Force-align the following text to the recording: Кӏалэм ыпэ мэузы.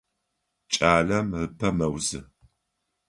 Кӏалэм 0.73 1.29
ыпэ 1.43 1.67
мэузы. 1.77 2.19